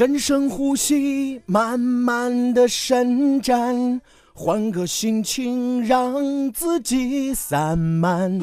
[0.00, 4.00] 深深呼吸，慢慢的伸展，
[4.32, 8.40] 换个心情让自己散漫，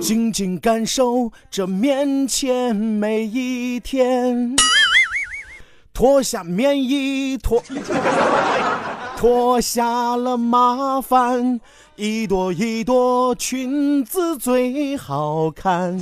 [0.00, 4.54] 静静感受这面前每一天。
[5.92, 7.60] 脱下棉衣，脱
[9.18, 11.60] 脱下了麻烦，
[11.96, 15.98] 一朵一朵裙子最好看。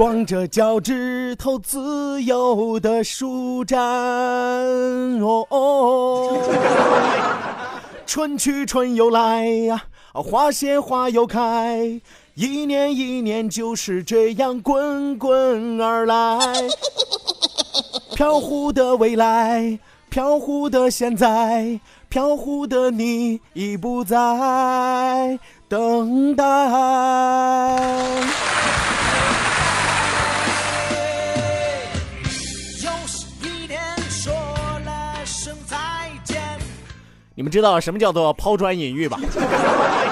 [0.00, 6.38] 光着脚趾头自由的舒展，哦哦，
[8.06, 9.82] 春去春又来呀，
[10.14, 12.00] 花谢花又开，
[12.34, 16.38] 一年一年就是这样滚滚而来。
[18.14, 19.78] 飘忽的未来，
[20.08, 21.78] 飘忽的现在，
[22.08, 26.44] 飘忽的你已不再等待。
[37.40, 39.18] 你们知道什么叫做抛砖引玉吧？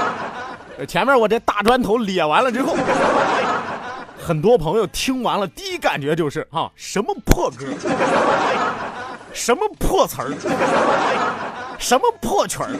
[0.89, 2.75] 前面我这大砖头咧完了之后，
[4.19, 7.67] 很多朋友听完了，第一感觉就是啊，什么破歌，
[9.35, 10.33] 什么破词儿，
[11.79, 12.71] 什么破曲儿，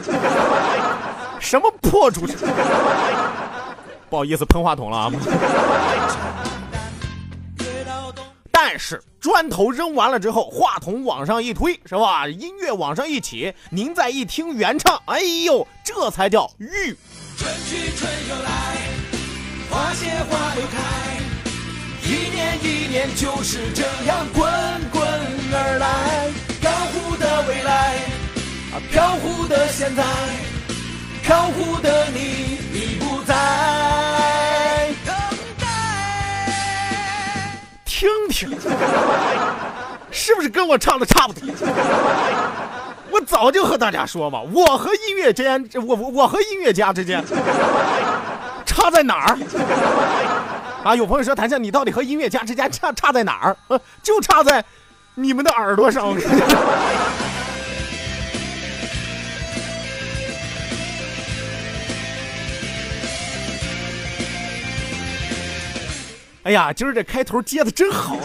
[1.39, 2.35] 什么破主持。
[4.09, 5.11] 不好意思，喷话筒了啊。
[8.71, 12.27] 但是砖头扔完了之后，话筒往上一推，是吧？
[12.27, 16.95] 音乐往上一起，您再一听原唱，哎呦，这才叫玉。
[17.35, 18.77] 春去春又来，
[19.71, 20.77] 花谢花又开，
[22.03, 24.47] 一年一年就是这样滚
[24.91, 25.01] 滚
[25.51, 26.29] 而来。
[26.61, 27.95] 飘忽的未来，
[28.71, 30.03] 啊，飘忽的现在，
[31.23, 32.59] 飘忽的你
[40.11, 41.41] 是不是跟我唱的差不多？
[43.11, 47.23] 我早就和大家说嘛，我和音乐间，我我和音乐家之间
[48.65, 49.37] 差在哪儿？
[50.83, 53.79] 啊，有朋友说谭笑，你到底和音乐家之间差差在哪儿？
[54.03, 54.63] 就差在
[55.15, 56.15] 你们的耳朵上。
[66.43, 68.15] 哎呀，今儿这开头接的真好，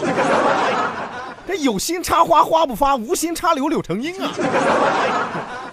[1.46, 4.30] 这有心插花花不发，无心插柳柳成荫啊！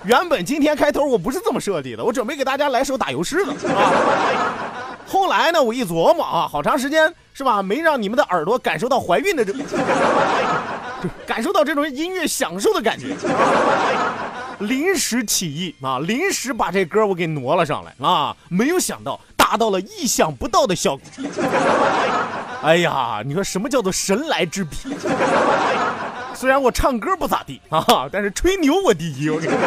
[0.04, 3.94] 原本今天开头我不是这么设计的，我准备给大家来首打油诗的啊。
[5.08, 9.54] 后来呢，我一琢磨啊，好长时间是吧，没让你们的耳朵感受到怀孕的这，
[11.28, 13.16] 感受到这种音乐享受的感觉，
[14.60, 19.20] 临时起意啊，临时把这歌我给挪了上来啊，没有想到
[19.52, 21.04] 达到了意想不到的效果。
[22.64, 24.78] 哎呀，你说什么叫做神来之笔？
[26.34, 29.30] 虽然我唱歌不咋地啊，但是吹牛我第一。
[29.30, 29.60] 我跟你说。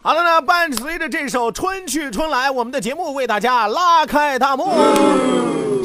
[0.00, 4.72] 好了呢，伴随着这首《春去春来》，我们的节目为大家拉开大幕。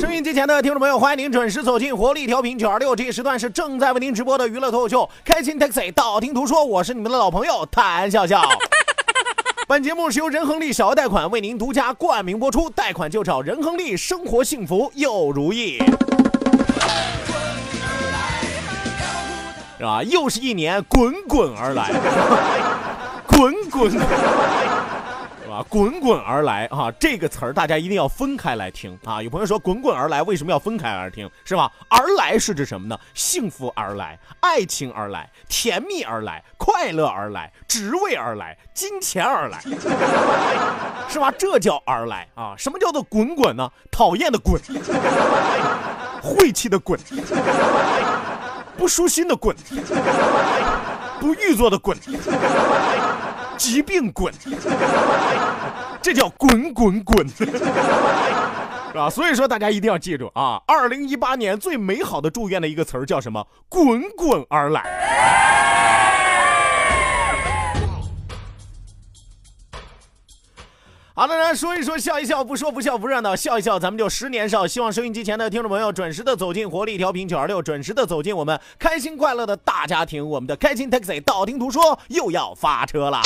[0.01, 8.41] 收音机前的听众朋友，欢迎您准时走进活力调频九二六，这一时段是正在为您直播的娱乐脱口秀《开心 Taxi》，道听途说，我是你们的老朋友谭笑笑。
[9.69, 15.77] 本节目是由仁恒利小额贷款为您独家冠名播出，贷款就找仁恒利，生活幸福又如意。
[19.77, 20.01] 是吧？
[20.01, 21.91] 又是一年滚滚而来，
[23.27, 23.91] 滚滚。
[25.63, 26.91] 滚滚而来啊！
[26.99, 29.21] 这个词儿大家一定要分开来听啊！
[29.21, 31.29] 有朋友说“滚滚而来”，为什么要分开而听？
[31.43, 31.71] 是吧？
[31.89, 32.97] 而来是指什么呢？
[33.13, 39.59] 幸福而来，爱情而来，甜蜜而来，快乐而来，职位而来，金钱而来，
[41.09, 41.31] 是吧？
[41.37, 42.53] 这叫而来啊！
[42.57, 43.69] 什么叫做滚滚呢？
[43.91, 44.61] 讨厌的滚，
[46.21, 46.99] 晦气的滚，
[48.77, 49.55] 不舒心的滚，
[51.19, 51.97] 不欲做的滚。
[53.61, 54.33] 疾病滚，
[56.01, 57.45] 这叫滚滚滚，是
[58.95, 59.07] 吧？
[59.13, 60.59] 所以说大家一定要记住啊！
[60.65, 63.45] 二零一八年最美好的祝愿的一个词儿叫什么？
[63.69, 64.81] 滚滚而来。
[71.13, 74.65] 好的，来说一说，笑一笑，不说不笑不热闹，笑一笑，咱们就十年少。
[74.65, 80.25] 希望收音机前的听众朋友准时的走进活力调频九二六，准时的走进我们开心快乐的大家庭。
[80.25, 83.21] 我们的开心 taxi 道听途说又要发车了。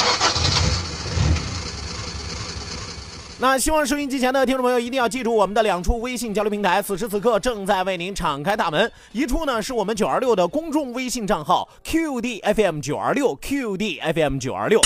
[3.37, 8.91] 那希望收音机前的听众朋友一定要记住我们的两处微信交流平台，此时此刻正在为您敞开大门。
[9.11, 14.81] 一处呢是我们九二六的公众微信账号 QDFM 九二六 QDFM 九二六。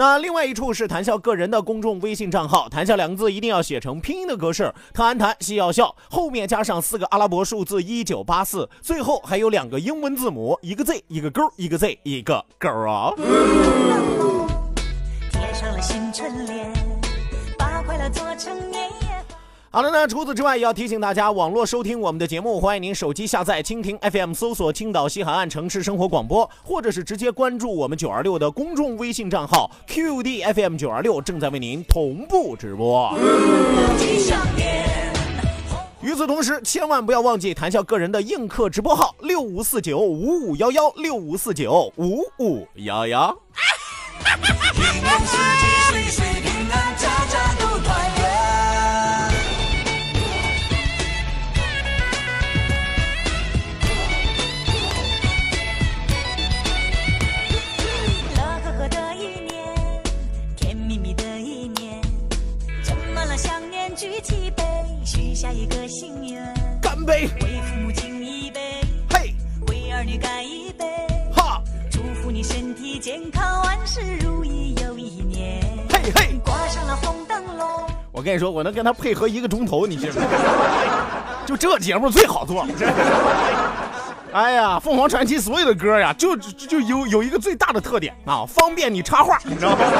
[0.00, 13.12] 那另外一处是谈笑个人的公众微信账号，谈笑两个字一定要写成拼音的格式，特安谈西要笑，后面加上四个阿拉伯数字一九八四，最后还有两个英文字母，一个 Z 一个勾，一个 Z 一个勾啊。
[15.30, 16.72] 贴上了新春联，
[17.58, 18.79] 把快乐做成年。
[19.72, 33.16] 好了，那除此之外，也要提醒大家，网络收听我们的节目，欢迎您手机下载蜻蜓 FM，搜索青岛西海岸城市生活广播，或者是直接关注我们九二六的公众微信账号 QDFM 九二六，正在为您同步直播。
[36.02, 43.38] 与此同时，千万不要忘记谈笑个人的映客直播号六五四九五五幺幺六五四九五五幺幺。
[67.10, 67.28] 杯！
[67.42, 68.60] 为父母敬一杯，
[69.12, 69.34] 嘿！
[69.66, 70.84] 为儿女干一杯，
[71.34, 71.60] 哈！
[71.90, 75.60] 祝福你身体健康，万事如意又一年，
[75.92, 76.38] 嘿嘿！
[76.44, 77.66] 挂上了红灯笼。
[78.12, 80.22] 我跟你说，我能跟他配合一个钟头，你信吗？
[81.44, 82.64] 就这节目最好做。
[84.32, 89.78] 哎呀，凤凰传奇所有的歌呀，就就有有一个最大的特点啊，方便你插话，你知道吗？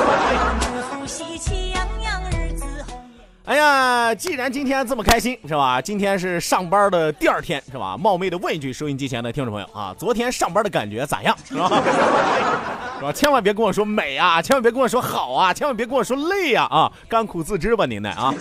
[3.51, 5.81] 哎呀，既然今天这么开心，是吧？
[5.83, 7.97] 今天是上班的第二天，是吧？
[7.99, 11.37] 冒昧的问一句，收音机前的听众朋友啊，昨天上班的感觉咋样？
[11.45, 11.67] 是吧？
[12.99, 13.13] 是吧？
[13.13, 16.93] 千万别跟我说美啊，千万别跟我说好啊，千万别跟我说累呀啊！
[17.09, 18.33] 甘苦自知吧，您呢啊？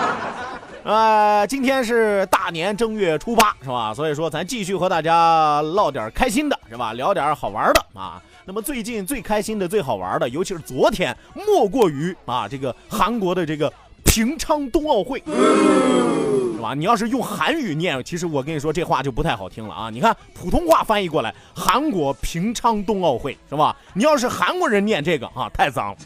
[0.84, 3.92] 呃，今天是大年正月初八，是吧？
[3.92, 6.94] 所以说，咱继续和大家唠点开心的，是吧？
[6.94, 8.18] 聊点好玩的啊。
[8.46, 13.70] 那么最近最开心的、最好玩的，尤其是昨天，莫过于啊，这个韩国的这个。
[14.12, 16.74] 平昌冬奥会，是吧？
[16.74, 19.88] 你要是用韩语念，其实我跟你说这话就不太好听了啊！
[19.90, 23.74] 你看普通话翻译过来，韩国平昌冬奥会，是吧？
[23.94, 25.96] 你要是韩国人念这个啊，太脏了。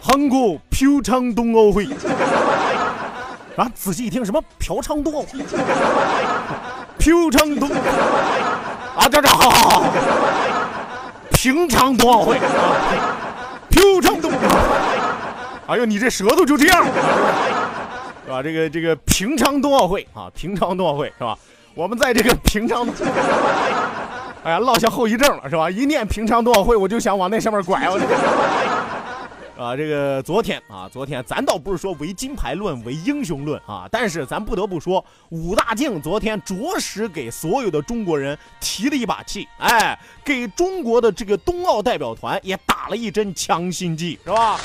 [0.00, 1.86] 韩国平昌冬奥会，
[3.58, 5.22] 啊，仔细一听，什么嫖娼冬奥？
[6.96, 7.68] 平昌冬，
[8.96, 9.84] 啊，这这好好好，
[11.32, 12.40] 平昌冬奥会，
[13.68, 14.93] 平昌冬奥。
[15.66, 16.84] 哎呦，你这舌头就这样，
[18.24, 18.42] 是吧？
[18.42, 21.38] 这个这个平昌冬奥会啊，平昌冬奥会是吧？
[21.74, 22.86] 我们在这个平昌，
[24.44, 25.70] 哎呀，落下后遗症了是吧？
[25.70, 27.80] 一念平昌冬奥会，我就想往那上面拐。
[29.56, 44.58] 啊，这个昨天啊，昨天咱倒不是说唯金牌论、唯英雄论啊，但是咱不得不说，武大靖昨天着实给所有的中国人提了一把气，哎，给中国的这个冬奥代表团也打了一针强心剂，是吧？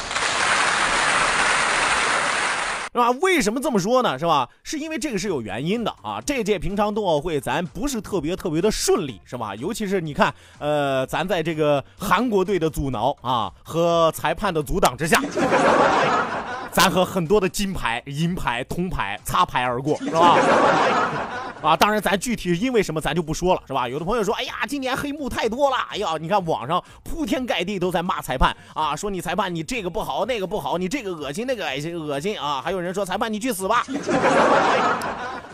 [3.00, 3.18] 是吧？
[3.22, 4.20] 为什么这么说呢？
[4.20, 4.50] 是吧？
[4.64, 6.20] 是因为这个是有原因的啊！
[6.26, 9.56] 这届平昌冬奥会咱不是特别特别的顺利，是吧？
[9.56, 15.22] 尤其是你看，呃，咱在这个韩国队的阻挠啊和裁判的阻挡之下，
[16.72, 20.38] 咱和很多的金牌、银牌、铜牌擦牌而过，是吧？
[21.62, 23.88] 啊，当然咱具体因为什么咱就不说了，是吧？
[23.88, 33.84] 有的朋友说，哎呀，今年黑幕太多了，哎呀，你看网上铺天盖地都在骂裁判啊，说你裁判你这个不好那个不好，你这个恶心那个恶心恶心啊，还有人说裁判你去死吧。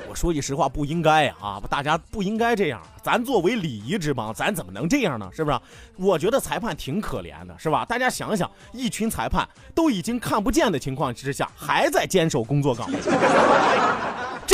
[0.07, 2.79] 我说句实话，不应该啊，大家不应该这样。
[3.01, 5.27] 咱作为礼仪之邦，咱怎么能这样呢？
[5.33, 5.59] 是不是？
[5.97, 7.83] 我觉得裁判挺可怜的，是吧？
[7.83, 12.99] 大家想想，一群裁判都已经看不见的情况之下，还在坚守工作岗位。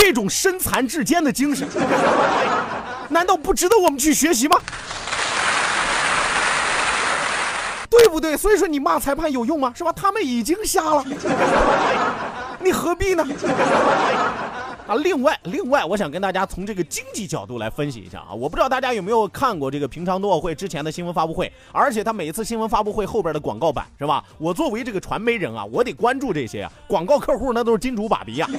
[0.02, 1.68] 这种身残志坚的精神，
[3.08, 4.60] 难道不值得我们去学习吗？
[7.88, 8.36] 对不对？
[8.36, 9.72] 所以说你骂裁判有用吗？
[9.76, 9.94] 是吧？
[9.94, 11.06] 他们已经瞎了，
[12.60, 13.24] 你何必呢？
[14.88, 18.34] 啊，另外，另外，我想跟大家从这个经济角度来分析一下啊。
[18.34, 24.24] 我不知道大家有没有看过这个平昌冬奥会之前的新闻发布会，而且他每一次新闻发布会后边的广告版是吧？
[24.40, 26.72] 我作为这个传媒人啊，我得关注这些啊。
[26.88, 28.50] 广告客户那都是金主爸比呀。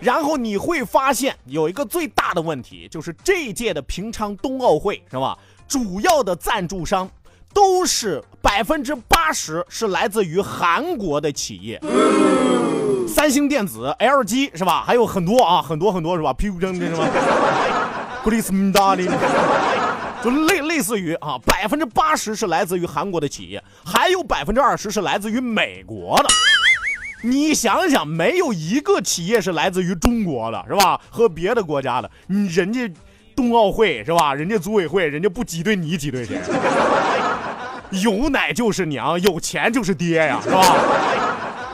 [0.00, 5.36] 然后你会发现有一个最大的问题，就是这一届的平昌冬奥会是吧？
[5.66, 7.10] 主要的赞助商
[7.52, 11.80] 都是百分之八十是来自于韩国的企业，
[13.06, 14.82] 三星电子、LG 是吧？
[14.86, 16.32] 还有很多啊，很多很多是吧？
[16.32, 17.06] 譬如这什么
[20.22, 26.28] 就类类似于啊，百分之八十是来自于韩国的企业，还有百分之二十是来自于美国的。
[27.22, 31.00] 你想想，没有一个企业是来自于中国的，是吧？
[31.10, 32.90] 和别的国家的，你人家
[33.34, 34.34] 冬奥会是吧？
[34.34, 36.38] 人家组委会，人家不挤兑你挤兑谁？
[38.02, 40.62] 有奶就是娘，有钱就是爹呀，是吧？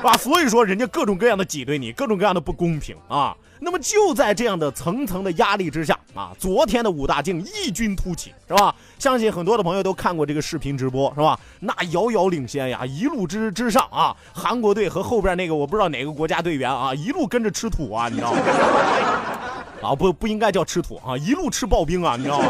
[0.09, 3.35] 啊，所以说人家各种各样的挤兑你，各种各样的不公平啊。
[3.61, 8.75] 那么就在这样的层层的压力之下啊，昨天的武大靖异军突起，是吧？
[8.99, 11.39] 相信很多的朋友都看过这个视频直播，是吧？
[11.61, 18.39] 那遥遥领先呀，一路之之上啊，韩国队和后边那个我不知道哪个国家队员啊，一路跟着吃土啊，你知道吗？
[19.81, 22.49] 啊，不不应该叫吃土啊，一路吃刨冰啊，你知道吗？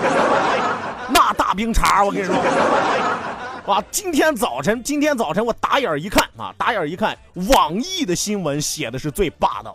[1.10, 2.34] 那大冰碴，我跟你说。
[3.66, 7.16] 啊，今天早晨，今天早晨我打眼一看啊，打眼一看，
[7.48, 9.74] 网易的新闻写的是最霸道。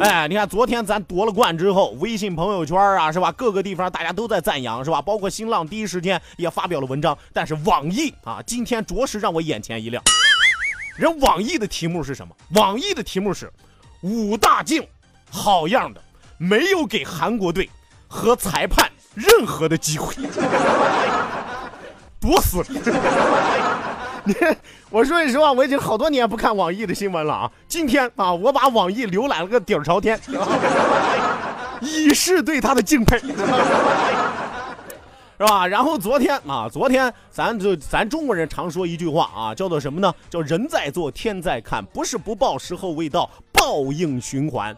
[0.00, 3.32] 哎，你看昨天咱夺了冠之后，微信朋友圈啊，是吧？
[3.32, 5.00] 各个地方大家都在赞扬，是吧？
[5.00, 7.16] 包括新浪第一时间也发表了文章。
[7.32, 10.02] 但是网易啊，今天着实让我眼前一亮。
[10.96, 12.36] 人网易的题目是什么？
[12.56, 13.50] 网易的题目是
[14.02, 14.86] 武大靖，
[15.30, 16.02] 好样的，
[16.36, 17.70] 没有给韩国队
[18.06, 20.14] 和裁判任何的机会。
[22.20, 22.66] 多死了！
[24.24, 24.34] 你，
[24.90, 27.50] 我说句实话，我已经好多年不看网易的新闻了啊。
[27.66, 30.20] 今天啊，我把网易浏览了个底儿朝天，
[31.80, 33.18] 以示对他的敬佩，
[35.38, 35.66] 是吧？
[35.66, 40.14] 然后昨天啊，昨天咱就咱中国人常说一句话啊，叫做什么呢？
[40.28, 44.76] 叫人在做，天在看，不是不报，时候未到，报应循环，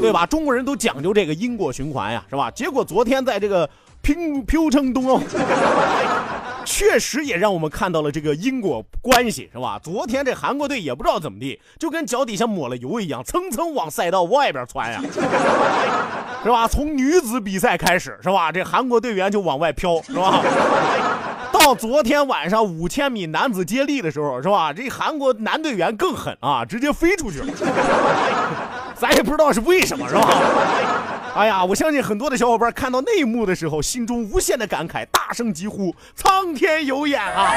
[0.00, 0.24] 对吧？
[0.24, 2.50] 中国人都讲究这个因果循环呀，是吧？
[2.50, 3.68] 结果昨天在这个。
[4.04, 5.18] 平平昌冬奥，
[6.66, 9.80] 确实也让我们看到了这个因果关系，是吧？
[9.82, 15.00] 昨天这韩国队也不知道怎么地，就跟脚底下抹了油一样，蹭蹭往赛道外边窜呀，
[16.44, 16.68] 是吧？
[16.68, 18.52] 从女子比赛开始，是吧？
[18.52, 20.42] 这韩国队员就往外飘，是吧？
[21.50, 24.70] 到昨天晚上五千米男子接力的时候，是吧？
[24.70, 27.46] 这韩国男队员更狠啊，直接飞出去了，
[28.96, 30.28] 咱也不知道是为什么，是吧？
[31.36, 37.52] 哎呀，我相信很多的小伙伴看到那一幕的时候，心中无限的感慨，大声疾呼：“苍天有眼啊！”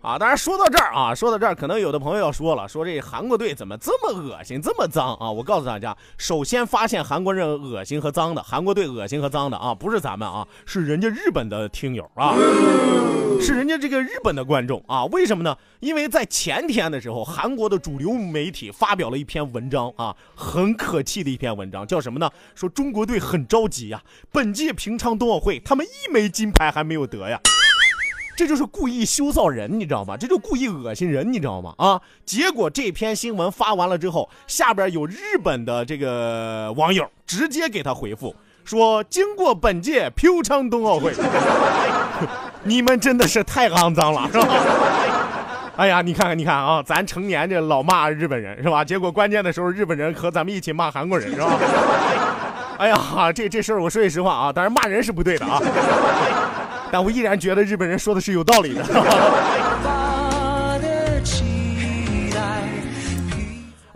[0.00, 5.30] 啊，当然说到这儿啊，说到这儿，可能有的朋友要说了，说这韩国队怎么这么恶心，这么脏啊？
[5.30, 12.36] 我告诉大家，首先发现韩国人恶心和脏的，韩国队恶心和脏的啊，不是咱们啊，是人家日本的听友啊，
[13.40, 15.04] 是人家这个日本的观众啊。
[15.06, 15.56] 为什么呢？
[15.80, 22.30] 因为在前天的时候，韩国的主流媒体发表了一篇文章啊，很可气的一篇文章，叫什么呢？
[22.54, 24.00] 说中国队很着急呀，
[24.30, 27.40] 本届平昌冬奥会他们一枚金牌还没有得呀。
[28.38, 30.16] 这就是故意羞臊人，你知道吗？
[30.16, 31.74] 这就故意恶心人，你知道吗？
[31.76, 32.00] 啊！
[32.24, 38.32] 结果这篇新闻发完了之后，下边有日本的这个网友直接给他回复
[38.64, 41.12] 说：“经过本届平昌冬奥会，
[42.62, 44.46] 你们真的是太肮脏了，是吧？”
[45.74, 48.84] 哎呀，你看看，你看啊，咱成年这老骂日本人是吧？
[48.84, 51.58] 结果关键的时候，日本人和咱们一起骂韩国人是吧？
[52.78, 55.60] 哎呀，这这事儿我说句实话啊，当然骂人是不对的啊。
[56.90, 58.82] 但我依然觉得日本人说的是有道理的。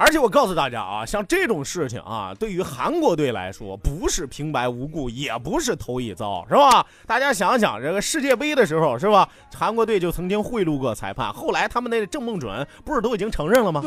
[0.05, 6.85] 而且我告诉大家啊，像这种事情啊，对于韩国队来说，不是平白无故，也不是头一遭，是吧？
[7.07, 9.29] 大家想想，这个世界杯的时候，是吧？
[9.55, 13.81] 韩国队就曾经贿赂过裁判，后来他们那个郑梦准不是都已经承认了吗？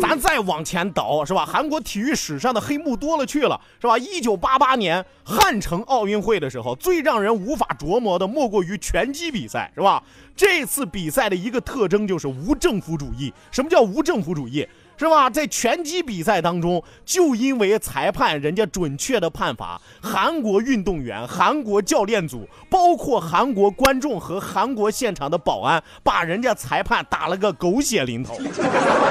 [0.00, 1.44] 咱再往前倒，是吧？
[1.44, 3.98] 韩国体育史上的黑幕多了去了，是吧？
[3.98, 10.00] 一九八八年汉城奥运会的时候，最让人无法琢磨的莫过于拳击比赛，是吧？
[10.36, 13.34] 这次比赛的一个特征就是无政府主义。
[13.50, 14.66] 什么叫无政府主义？
[15.02, 15.28] 是吧？
[15.28, 28.38] 在拳击比赛当中，就因为裁判人家准确的判罚，韩国运动员、韩国教练组，包括韩国观众和韩国现场的保安，把人家裁判打了个狗血淋头，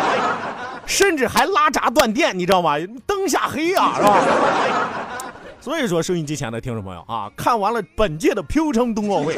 [0.88, 2.76] 甚至还拉闸断电，你知道吗？
[3.06, 4.18] 灯下黑啊，是吧？
[5.60, 9.38] 所以说，收音机前的听众朋友啊，看完了本届的平昌冬奥会，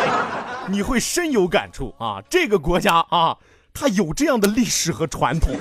[0.68, 2.20] 你会深有感触啊！
[2.30, 3.36] 这个国家啊。
[3.74, 5.56] 他有这样的历史和传统，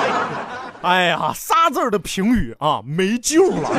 [0.82, 3.70] 哎呀，仨字的评语啊，没救了。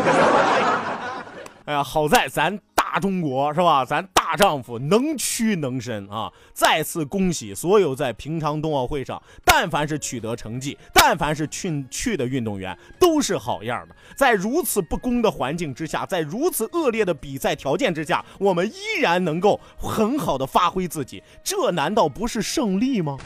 [1.65, 2.59] 哎呀，好在咱
[2.95, 3.83] 大中国是吧？
[3.83, 6.31] 咱大丈夫能屈能伸啊！
[6.53, 13.95] 再次恭喜所有在平昌冬奥会上，但凡是取得成绩，但凡是去去的运动员，都是好样的。
[14.15, 23.17] 在如此不公的环境之下，在如此恶劣的比赛条件之下，我们依然能够很好的发挥自己，这难道不是胜利吗？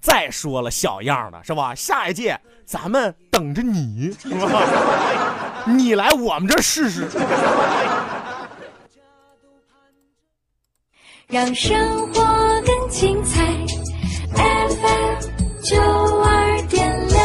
[0.00, 1.74] 再说了，小样的是吧？
[1.74, 5.45] 下一届咱们等着你，是吧？
[5.66, 7.08] 你来我们这试试。
[11.26, 11.76] 让生
[12.12, 12.22] 活
[12.64, 13.42] 更精彩
[14.32, 15.18] ，FM
[15.60, 15.76] 九
[16.22, 17.18] 二点六。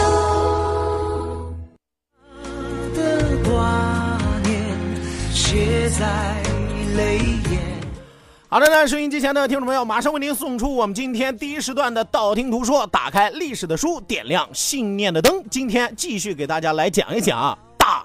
[2.95, 4.59] 的挂念
[5.31, 6.41] 写在
[6.95, 7.61] 泪眼。
[8.49, 15.43] 好的呢，收音机前的听众朋友，马上为您送出我们今天第一时段的道听途说，打开历史的书，点亮信念的灯。
[15.49, 17.55] 今天继续给大家来讲一讲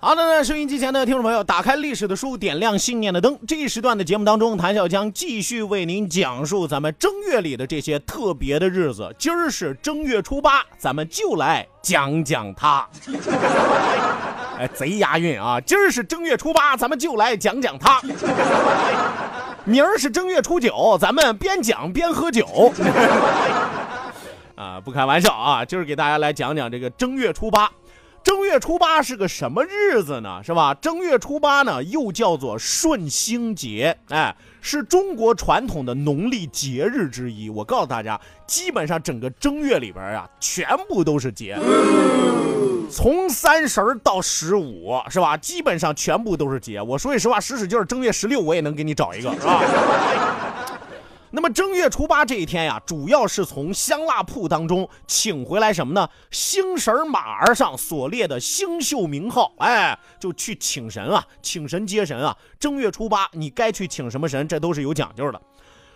[0.00, 3.36] 好的呢，收音机前的听众朋友，打开历史的书，点亮信念的灯。
[3.48, 9.12] 这一时段的节目当中，谭笑将继续为您讲述咱们正月里的这些特别的日子。
[9.18, 12.88] 今儿是正月初八，咱们就来讲讲它。
[14.60, 15.60] 哎，贼押韵啊！
[15.60, 18.00] 今儿是正月初八，咱们就来讲讲它。
[19.64, 22.72] 明儿是正月初九，咱们边讲边喝酒。
[24.54, 27.68] 啊，不开玩笑啊，今儿给大家来讲讲这个正月初八。
[28.28, 30.42] 正月初八是个什么日子呢？
[30.44, 30.74] 是吧？
[30.74, 37.48] 正月初八呢，又叫做顺星节，哎，是中国传统的农历节日之一。
[37.48, 41.58] 我告诉大家，基本上整个正月里边啊，全部都是节。
[42.90, 45.34] 从三十到十五，是吧？
[45.34, 46.82] 基本上全部都是节。
[46.82, 49.62] 我说句实话，使使劲，正月十六我也能给你找一个，是吧？
[51.30, 56.08] 那么正月初八这一天呀，主要是从香蜡铺当中请回来什么呢？
[56.30, 62.36] 星神马儿上所列的星宿名号，哎，就去请神啊，请神接神啊。
[62.58, 65.40] 正月初八你该去请什么神，这都是有讲究的。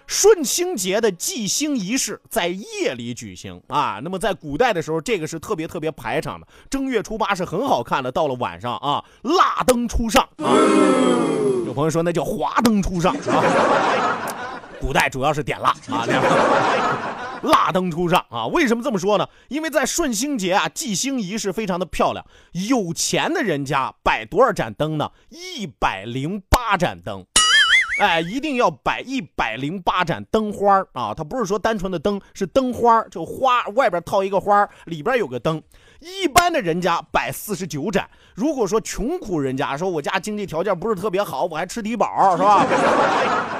[0.06, 4.00] 顺星节的祭星仪式在夜里举行啊。
[4.02, 6.46] 那么在古代的时候，这个是特别特别排场的。
[6.68, 10.52] 正月初八是很好看的，到了晚上啊，蜡灯初上啊。
[11.64, 14.28] 有朋友说那叫华灯初上啊。
[14.82, 16.04] 古代主要是点蜡啊，
[17.44, 18.48] 蜡灯初上啊。
[18.48, 19.24] 为什么这么说呢？
[19.46, 22.26] 因为在顺星节啊，祭星仪式非常的漂亮。
[22.68, 25.12] 有钱的人家摆多少盏灯呢？
[25.30, 27.24] 一百零八盏灯。
[28.00, 31.14] 哎，一定要摆一百零八盏灯花啊！
[31.14, 35.62] 它不是说单纯的灯，是灯花就花外边套一个花里边有个灯。
[36.02, 42.66] 一般的人家摆四十九盏，如果说穷苦人家说我家经济条件不是特别好，我还吃低保是吧？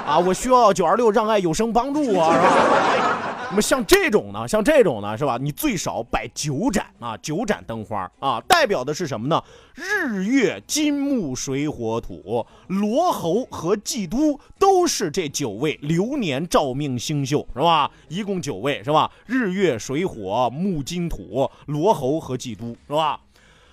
[0.05, 3.32] 啊，我需要九二六让爱有声帮助我，是吧？
[3.53, 5.37] 那么像这种呢，像这种呢，是吧？
[5.39, 9.39] 你最少摆九盏啊，九盏灯花啊，代表的是什么呢？
[9.75, 17.91] 日月金木水火土，罗侯和祭都都是这九位流年照命星宿，是吧？
[18.07, 19.11] 一共九位，是吧？
[19.27, 23.19] 日月水火木金土，罗侯和祭都，是吧？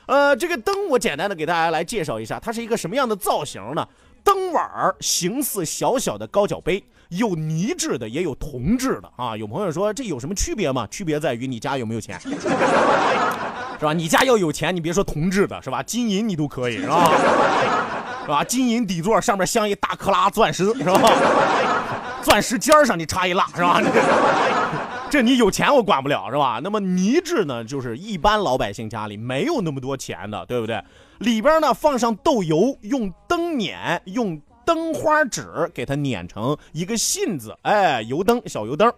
[0.04, 3.88] 呃，这个灯我简单的给大家来介绍一下，它是一个什么样的造型呢？
[4.24, 9.36] 灯碗儿形似小小的高脚杯，有泥制的，也有铜制的啊。
[9.36, 10.86] 有朋友说这有什么区别吗？
[10.90, 12.18] 区别在于你家有没有钱，
[13.78, 13.92] 是吧？
[13.92, 15.82] 你家要有钱，你别说铜制的，是吧？
[15.82, 17.10] 金银你都可以，是吧？
[18.22, 18.44] 是吧？
[18.44, 21.00] 金银底座上面镶一大克拉钻石，是吧？
[22.22, 23.80] 钻石尖儿上你插一蜡，是吧？
[25.10, 26.60] 这你有钱我管不了，是吧？
[26.62, 30.80] 那么泥制呢，就是一般老百姓家里没有那么多钱的，对不对？
[31.20, 38.90] 里边呢放上豆油，用灯碾，用灯花纸给它碾成一个信字，哎，油灯，小油灯。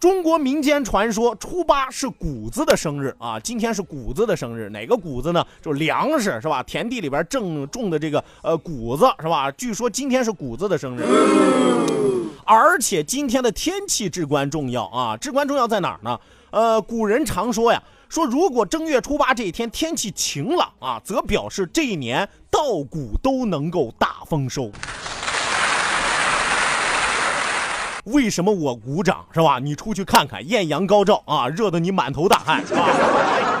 [0.00, 3.38] 中国民间传说，初八是谷子的生日啊！
[3.40, 5.46] 今天是谷子的生日，哪个谷子呢？
[5.62, 6.62] 就粮食是吧？
[6.62, 9.50] 田地里边正种的这个呃谷子是吧？
[9.52, 11.02] 据说今天是谷子的生日，
[12.46, 15.16] 而且今天的天气至关重要啊！
[15.16, 16.18] 至关重要在哪儿呢？
[16.50, 24.70] 呃，古人常说呀，说如果正月初八这一天天气晴朗啊，则表示这一年稻谷都能够大丰收。
[28.04, 29.58] 为什么我鼓掌是吧？
[29.58, 33.53] 你出去看看，艳阳高照啊，热得你满头大汗是吧？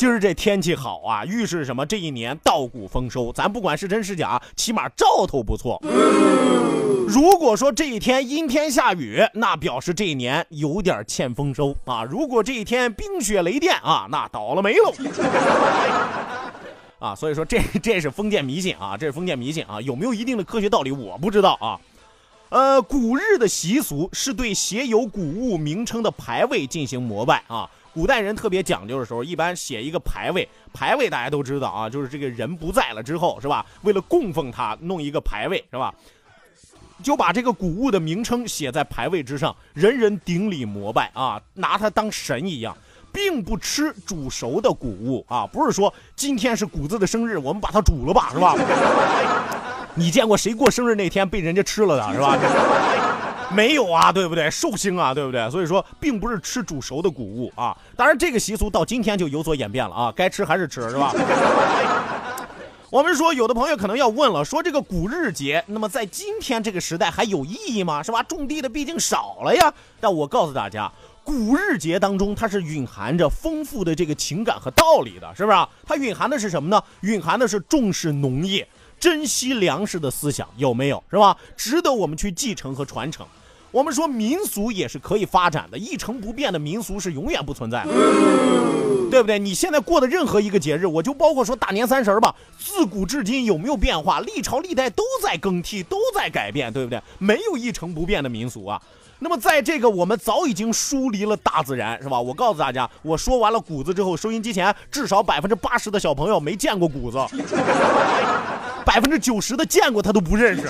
[0.00, 1.84] 今儿这天气好啊，预示什么？
[1.84, 3.30] 这一年稻谷丰收。
[3.34, 5.78] 咱不管是真是假，起码兆头不错。
[7.06, 12.02] 如果说这一天阴天下雨，那表示这一年有点欠丰收啊。
[12.02, 14.90] 如果这一天冰雪雷电啊，那倒了霉喽。
[16.98, 21.78] 啊，所以说这这是封建迷信啊，这是封建迷信啊，有没有一定的科学道理我不知道啊。
[22.48, 27.68] 呃，古日的习俗是对写有谷物名称的牌位进行膜拜啊。
[27.92, 33.66] 古代人特别讲究的时候，一般写一个牌位，牌位大家都知道啊，就是这个人不在了之后，是吧？
[33.82, 35.92] 为了供奉他，弄一个牌位，是吧？
[37.02, 42.76] 就把这个谷物的名称写在牌位之上，人人顶礼膜拜啊，拿它当神一样，
[43.10, 48.54] 并不吃煮熟的谷物啊，不是说今天是谷子的生日，我们把它煮了吧，是吧？
[49.96, 52.38] 你见过谁过生日那天被人家吃了的，是吧？
[53.52, 54.50] 没有啊，对不对？
[54.50, 55.50] 寿星啊，对不对？
[55.50, 57.76] 所以说，并不是吃煮熟的谷物啊。
[57.96, 61.12] 当然，这个习俗到今天就有所演变了啊，该吃还是吃，是吧？
[62.90, 68.02] 我们说，有的朋友可能要问了，说这个谷日节，那么在今天这个时代还有意义吗？
[68.02, 68.22] 是吧？
[68.22, 69.72] 种地的毕竟少了呀。
[70.00, 70.90] 但我告诉大家，
[71.24, 75.58] 谷日节当中它是蕴含着丰富的这个情感和道理的，是不是？
[75.84, 76.82] 它蕴含的是什么呢？
[77.00, 78.66] 蕴含的是重视农业。
[78.98, 81.34] 珍惜粮食的思想有没有是吧？
[81.56, 83.26] 值得我们去继承和传承。
[83.70, 87.90] 我们说民俗也是可以发展的，一成不变的民俗是永远不存在的，
[89.10, 89.38] 对不对？
[89.38, 94.18] 你现在过的任何一个节日，我就包括说大年三十吧，自古至今有没有变化？
[94.20, 97.00] 历朝历代都在更替，都在改变，对不对？
[97.18, 98.80] 没有一成不变的民俗啊。
[99.22, 102.18] 那么在这个我们早已经疏离了大自然，是吧？
[102.18, 107.18] 我告诉大家，我说完了谷子之后，收音机前至少百分之八十的小朋友没见过谷子。
[108.84, 110.62] 百分之九十的见过他都不认识，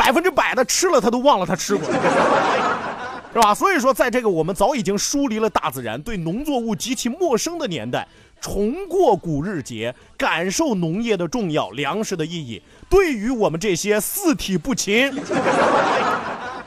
[0.00, 1.84] 百分之百的吃了他都忘了他吃过，
[3.34, 3.54] 是吧？
[3.54, 8.08] 所以说，在这个我们早已经疏离了大自然、对农作物极其陌生的年代，
[8.40, 15.14] 重过古日节，感受农业的重要、粮食的意义，对于我们这些四体不勤、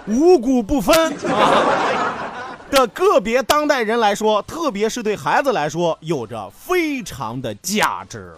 [0.06, 8.32] 五谷不分啊的个别当代人来说，特别是对孩子来说，有着非常的价值。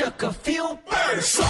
[0.00, 1.46] 这个 feel 倍儿爽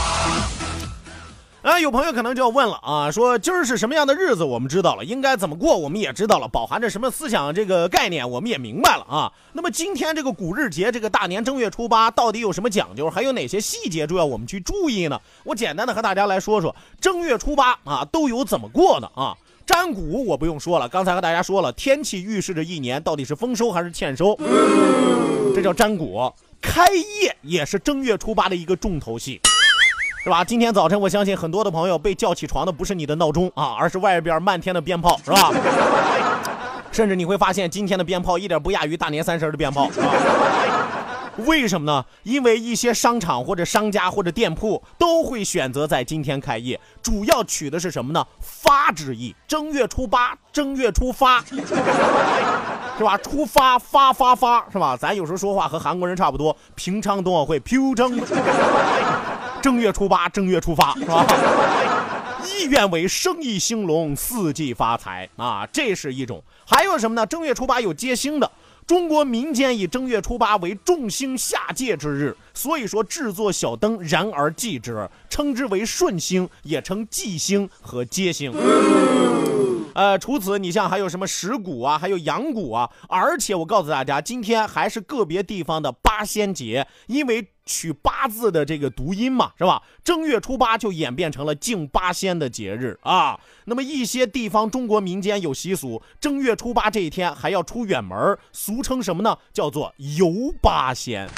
[1.63, 1.79] 啊！
[1.79, 4.43] 有朋友可能就要问了啊，说今儿是什么样的日子？
[4.43, 5.79] 我们知道了，应该怎么过？
[5.79, 7.55] 我们也知道了，饱含着什么思想？
[7.55, 9.33] 这个概念我们也明白了啊。
[9.53, 13.09] 那么今天这个古日节，这个大年正月初八，到底有什么讲究？
[13.09, 15.21] 还有哪些细节重要我们去注意呢？
[15.45, 19.37] 我简单的和大家来说说正月初八啊，都有怎么过的啊？
[19.65, 24.37] 占卜我不用说了，刚才和大家说了，天气预示着一年到底是丰收还是欠收，
[25.55, 26.35] 这叫占卜。
[26.71, 29.41] 开业也是正月初八的一个重头戏，
[30.23, 30.45] 是吧？
[30.45, 35.51] 今天早晨，我相信很多的朋友被叫起床的不是你的闹钟啊，而是外边漫天的鞭炮，是吧？
[36.93, 39.91] 甚至你会发现，今天的鞭炮一点不亚于大年三十的鞭炮。
[41.39, 42.05] 为什么呢？
[42.23, 48.27] 因为一些商场或者商家或者店铺都会选择在今天开业，主要取的是什么呢？
[48.41, 49.35] 发之意。
[49.49, 51.43] 正月初八，正月初发。
[52.99, 53.17] 是吧？
[53.19, 54.97] 出发发发发是吧？
[54.97, 56.55] 咱有时候说话和韩国人差不多。
[56.75, 58.13] 平昌冬奥会，平昌
[59.63, 61.27] 正月初八，正月初发是吧？
[62.45, 66.43] 意愿为生意兴隆，四季发财啊，这是一种。
[66.67, 67.25] 还有什么呢？
[67.27, 68.51] 正月初八有接星的。
[68.91, 78.53] 中国民间以正月初八为众星下界之日，所以说制作小灯然而祭之，称之为顺星，也称祭星和接星。
[79.95, 89.83] 呃，除此你像还有什么石鼓啊，还有羊鼓啊，而且我告诉大家，今天还是个别地方的八仙节，因为取八字的这个读音嘛，是吧？
[90.03, 93.39] 正月初八就演变成了敬八仙的节日啊。
[93.67, 99.37] 那么一些地方中国民间有习俗，正月初八这一天还要出远门，俗称什么呢？
[99.53, 101.29] 叫做游八仙。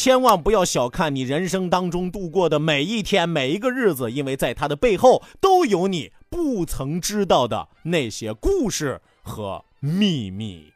[0.00, 10.72] 千万不要小看你人生当中度过的每一天、每一个日子，因为在他的背后都有你不曾知道的那些故事和秘密。